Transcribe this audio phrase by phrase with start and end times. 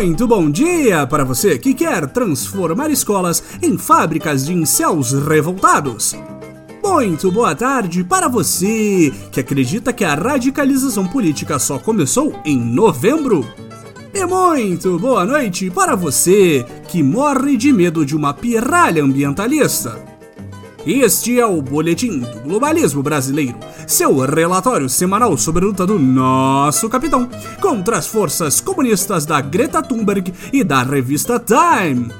[0.00, 6.16] Muito bom dia para você que quer transformar escolas em fábricas de incels revoltados.
[6.82, 13.46] Muito boa tarde para você que acredita que a radicalização política só começou em novembro.
[14.14, 20.09] E muito boa noite para você que morre de medo de uma pirralha ambientalista.
[20.86, 26.88] Este é o Boletim do Globalismo Brasileiro, seu relatório semanal sobre a luta do nosso
[26.88, 27.28] capitão
[27.60, 32.10] contra as forças comunistas da Greta Thunberg e da revista Time.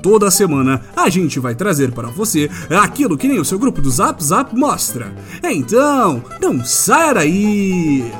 [0.00, 3.90] Toda semana a gente vai trazer para você aquilo que nem o seu grupo do
[3.90, 5.12] Zap Zap mostra.
[5.44, 8.10] Então, não saia daí!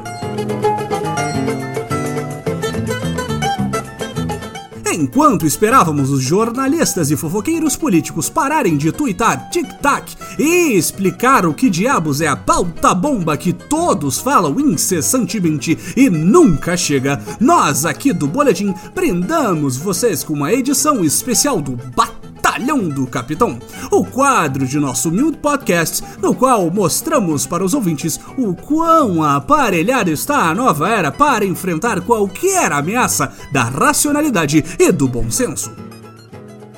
[4.93, 11.71] Enquanto esperávamos os jornalistas e fofoqueiros políticos pararem de tuitar tic-tac e explicar o que
[11.71, 18.27] diabos é a pauta bomba que todos falam incessantemente e nunca chega, nós aqui do
[18.27, 22.22] Boletim brindamos vocês com uma edição especial do Bat
[22.53, 23.59] Batalhão do Capitão,
[23.91, 30.11] o quadro de nosso humilde podcast, no qual mostramos para os ouvintes o quão aparelhada
[30.11, 35.73] está a nova era para enfrentar qualquer ameaça da racionalidade e do bom senso.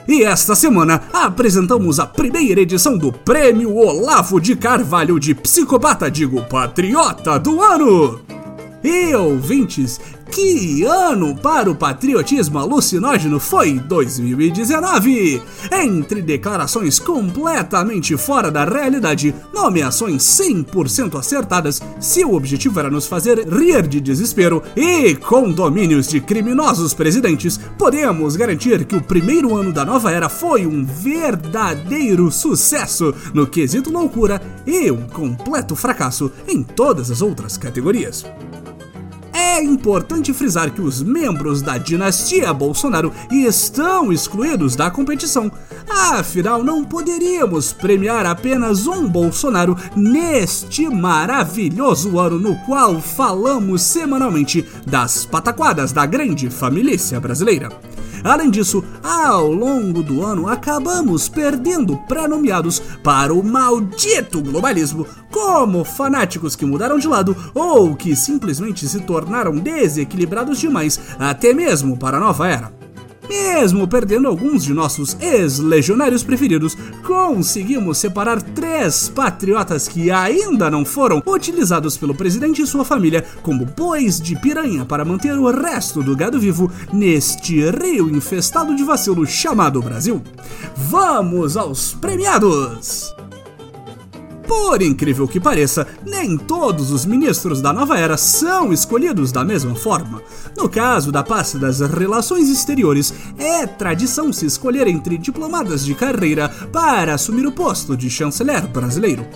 [0.07, 6.45] E esta semana apresentamos a primeira edição do Prêmio Olavo de Carvalho de Psicopata, digo
[6.45, 8.21] Patriota do Ano.
[8.85, 9.99] E ouvintes,
[10.35, 15.41] que ano para o patriotismo alucinógeno foi 2019!
[15.71, 23.47] Entre declarações completamente fora da realidade, nomeações 100% acertadas, se o objetivo era nos fazer
[23.49, 29.85] rir de desespero e condomínios de criminosos presidentes, podemos garantir que o primeiro ano da
[29.85, 37.09] nova era foi um verdadeiro sucesso no quesito loucura e um completo fracasso em todas
[37.13, 38.27] as outras categorias.
[39.55, 45.49] É importante frisar que os membros da dinastia Bolsonaro estão excluídos da competição.
[45.89, 55.25] Afinal, não poderíamos premiar apenas um Bolsonaro neste maravilhoso ano no qual falamos semanalmente das
[55.25, 57.94] pataquadas da grande família brasileira.
[58.25, 66.57] Além disso, ao longo do ano acabamos perdendo pré-nomeados para o maldito globalismo, como fanáticos
[66.57, 72.21] que mudaram de lado ou que simplesmente se tornaram desequilibrados demais, até mesmo para a
[72.21, 72.84] nova era.
[73.29, 81.23] Mesmo perdendo alguns de nossos ex-legionários preferidos, conseguimos separar três patriotas que ainda não foram
[81.27, 86.17] utilizados pelo presidente e sua família como bois de piranha para manter o resto do
[86.17, 90.23] gado vivo neste rio infestado de vacilo chamado Brasil.
[90.77, 93.15] Vamos aos premiados!
[94.57, 99.75] Por incrível que pareça, nem todos os ministros da nova era são escolhidos da mesma
[99.75, 100.23] forma.
[100.57, 106.49] No caso da pasta das relações exteriores, é tradição se escolher entre diplomatas de carreira
[106.73, 109.27] para assumir o posto de chanceler brasileiro.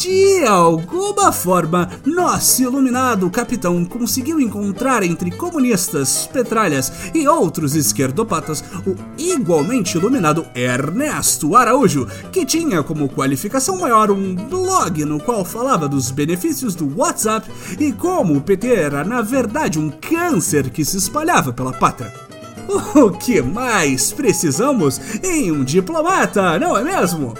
[0.00, 8.96] De alguma forma, nosso iluminado capitão conseguiu encontrar entre comunistas, petralhas e outros esquerdopatas o
[9.18, 16.10] igualmente iluminado Ernesto Araújo, que tinha como qualificação maior um blog no qual falava dos
[16.10, 21.52] benefícios do WhatsApp e como o PT era na verdade um câncer que se espalhava
[21.52, 22.10] pela pátria.
[22.94, 27.34] O que mais precisamos em um diplomata, não é mesmo?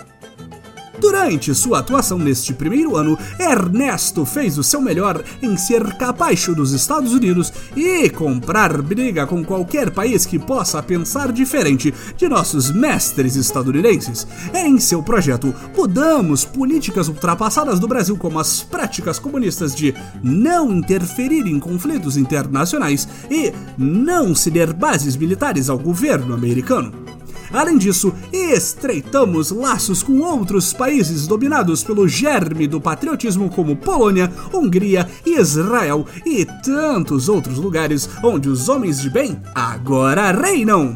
[1.00, 6.72] Durante sua atuação neste primeiro ano, Ernesto fez o seu melhor em ser capacho dos
[6.72, 13.34] Estados Unidos e comprar briga com qualquer país que possa pensar diferente de nossos mestres
[13.34, 14.26] estadunidenses.
[14.54, 21.46] Em seu projeto, mudamos políticas ultrapassadas do Brasil como as práticas comunistas de não interferir
[21.46, 27.09] em conflitos internacionais e não ceder bases militares ao governo americano.
[27.52, 35.08] Além disso, estreitamos laços com outros países dominados pelo germe do patriotismo como Polônia, Hungria,
[35.26, 40.94] Israel e tantos outros lugares onde os homens de bem agora reinam.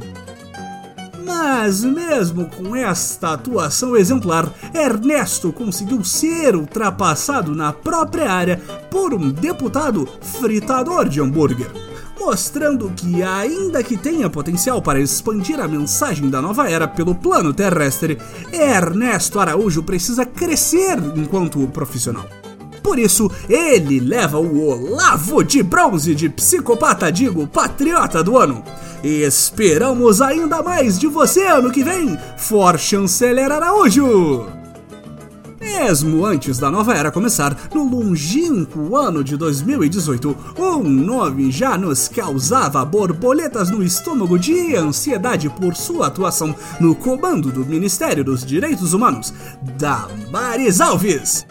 [1.27, 8.61] Mas mesmo com esta atuação exemplar, Ernesto conseguiu ser ultrapassado na própria área
[8.91, 11.71] por um deputado fritador de hambúrguer
[12.25, 17.53] mostrando que, ainda que tenha potencial para expandir a mensagem da nova era pelo plano
[17.53, 18.19] terrestre,
[18.51, 22.27] Ernesto Araújo precisa crescer enquanto profissional.
[22.83, 28.65] Por isso, ele leva o Olavo de Bronze de Psicopata Digo Patriota do Ano.
[29.03, 34.64] Esperamos ainda mais de você ano que vem, For Chanceler Araújo!
[35.81, 42.07] Mesmo antes da nova era começar, no longínquo ano de 2018, um nome já nos
[42.07, 48.95] causava borboletas no estômago de ansiedade por sua atuação no comando do Ministério dos Direitos
[48.95, 49.35] Humanos,
[49.77, 51.45] Damares Alves.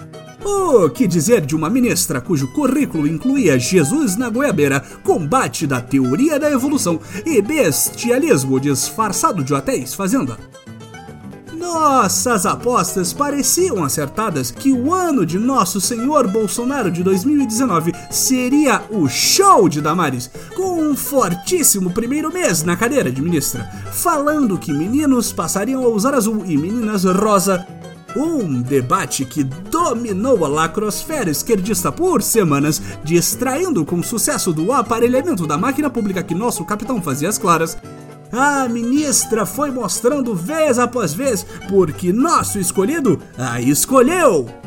[0.44, 6.40] O que dizer de uma ministra cujo currículo incluía Jesus na goiabeira, combate da teoria
[6.40, 10.38] da evolução e bestialismo disfarçado de hotéis fazenda?
[11.64, 19.08] Nossas apostas pareciam acertadas que o ano de nosso senhor Bolsonaro de 2019 seria o
[19.08, 23.64] show de Damares, com um fortíssimo primeiro mês na cadeira de ministra,
[23.94, 27.66] falando que meninos passariam a usar azul e meninas rosa,
[28.14, 35.48] um debate que dominou a lacrosfera esquerdista por semanas, distraindo com o sucesso do aparelhamento
[35.48, 37.78] da máquina pública que nosso capitão fazia as claras.
[38.36, 44.63] A ministra foi mostrando vez após vez porque nosso escolhido a escolheu.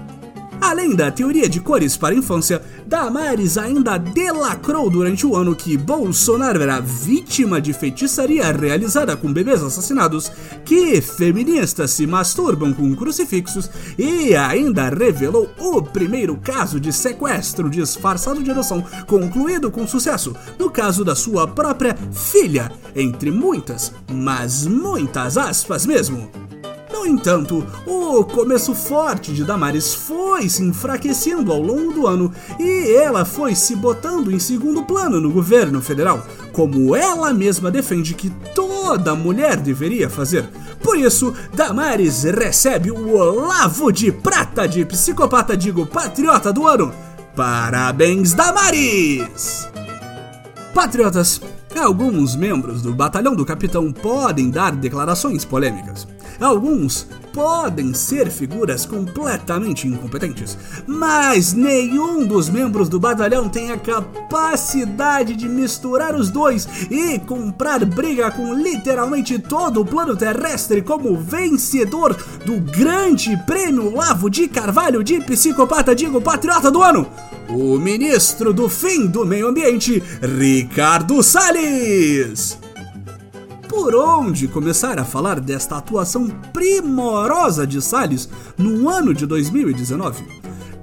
[0.68, 5.76] Além da teoria de cores para a infância, Damares ainda delacrou durante o ano que
[5.76, 10.28] Bolsonaro era vítima de feitiçaria realizada com bebês assassinados,
[10.64, 18.42] que feministas se masturbam com crucifixos e ainda revelou o primeiro caso de sequestro disfarçado
[18.42, 25.38] de adoção concluído com sucesso, no caso da sua própria filha, entre muitas, mas muitas
[25.38, 26.28] aspas mesmo.
[26.92, 32.94] No entanto, o começo forte de Damares foi se enfraquecendo ao longo do ano e
[32.94, 38.30] ela foi se botando em segundo plano no governo federal, como ela mesma defende que
[38.54, 40.48] toda mulher deveria fazer.
[40.82, 46.92] Por isso, Damares recebe o Olavo de Prata de Psicopata Digo Patriota do Ano.
[47.34, 49.68] Parabéns, Damares!
[50.72, 51.40] Patriotas,
[51.78, 56.06] alguns membros do Batalhão do Capitão podem dar declarações polêmicas.
[56.40, 60.56] Alguns podem ser figuras completamente incompetentes,
[60.86, 67.84] mas nenhum dos membros do batalhão tem a capacidade de misturar os dois e comprar
[67.84, 72.16] briga com literalmente todo o plano terrestre como vencedor
[72.46, 77.06] do grande prêmio Lavo de Carvalho de Psicopata Digo Patriota do Ano.
[77.50, 82.65] O ministro do Fim do Meio Ambiente, Ricardo Salles
[83.76, 88.26] por onde começar a falar desta atuação primorosa de Salles
[88.56, 90.24] no ano de 2019.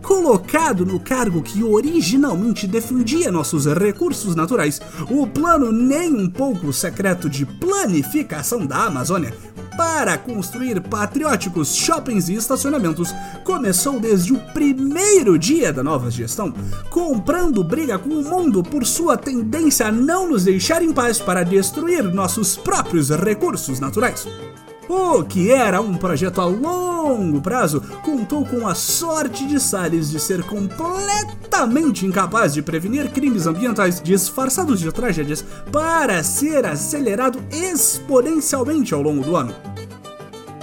[0.04, 4.80] Colocado no cargo que originalmente defendia nossos recursos naturais,
[5.10, 9.34] o plano nem um pouco secreto de planificação da Amazônia
[9.76, 16.54] para construir patrióticos shoppings e estacionamentos começou desde o primeiro dia da nova gestão,
[16.90, 21.44] comprando briga com o mundo por sua tendência a não nos deixar em paz para
[21.44, 24.28] destruir nossos próprios recursos naturais.
[24.88, 30.20] O que era um projeto a longo prazo contou com a sorte de Salles de
[30.20, 39.02] ser completamente incapaz de prevenir crimes ambientais disfarçados de tragédias para ser acelerado exponencialmente ao
[39.02, 39.56] longo do ano.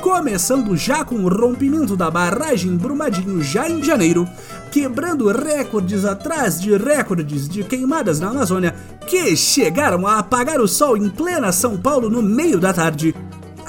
[0.02, 4.26] Começando já com o rompimento da barragem Brumadinho já em janeiro,
[4.70, 8.74] quebrando recordes atrás de recordes de queimadas na Amazônia
[9.06, 13.14] que chegaram a apagar o sol em plena São Paulo no meio da tarde,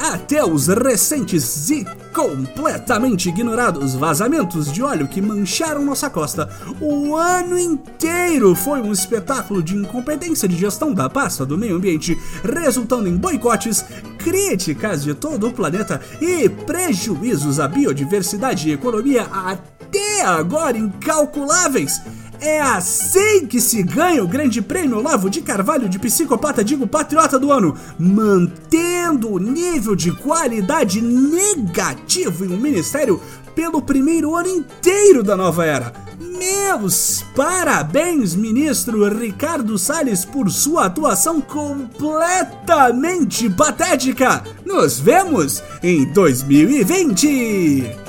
[0.01, 6.49] até os recentes e completamente ignorados vazamentos de óleo que mancharam nossa costa.
[6.81, 12.17] O ano inteiro foi um espetáculo de incompetência de gestão da pasta do meio ambiente,
[12.43, 13.85] resultando em boicotes,
[14.17, 22.01] críticas de todo o planeta e prejuízos à biodiversidade e economia até agora incalculáveis.
[22.41, 27.37] É assim que se ganha o Grande Prêmio Lavo de Carvalho de Psicopata Digo Patriota
[27.37, 33.21] do Ano, mantendo o nível de qualidade negativo em um ministério
[33.53, 35.93] pelo primeiro ano inteiro da nova era.
[36.19, 44.43] Meus parabéns, ministro Ricardo Salles, por sua atuação completamente patética.
[44.65, 48.00] Nos vemos em 2020.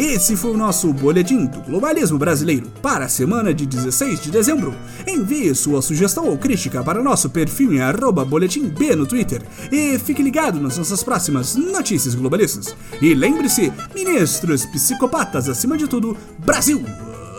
[0.00, 4.74] Esse foi o nosso Boletim do Globalismo Brasileiro para a semana de 16 de dezembro.
[5.06, 9.98] Envie sua sugestão ou crítica para nosso perfil em arroba boletim B no Twitter e
[9.98, 12.74] fique ligado nas nossas próximas notícias globalistas.
[12.98, 16.82] E lembre-se, ministros psicopatas acima de tudo, Brasil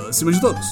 [0.07, 0.67] acima de todos.